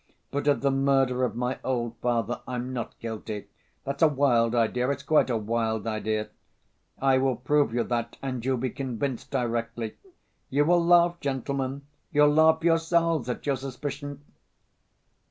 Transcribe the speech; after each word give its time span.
But 0.31 0.47
of 0.47 0.61
the 0.61 0.71
murder 0.71 1.23
of 1.25 1.35
my 1.35 1.59
old 1.63 1.95
father 1.97 2.41
I'm 2.47 2.73
not 2.73 2.97
guilty. 2.97 3.49
That's 3.83 4.01
a 4.01 4.07
wild 4.07 4.55
idea. 4.55 4.89
It's 4.89 5.03
quite 5.03 5.29
a 5.29 5.37
wild 5.37 5.85
idea!... 5.85 6.29
I 6.97 7.19
will 7.19 7.35
prove 7.35 7.71
you 7.71 7.83
that 7.83 8.17
and 8.19 8.43
you'll 8.43 8.57
be 8.57 8.71
convinced 8.71 9.29
directly.... 9.29 9.97
You 10.49 10.65
will 10.65 10.83
laugh, 10.83 11.19
gentlemen. 11.19 11.83
You'll 12.11 12.33
laugh 12.33 12.63
yourselves 12.63 13.29
at 13.29 13.45
your 13.45 13.57
suspicion!..." 13.57 14.23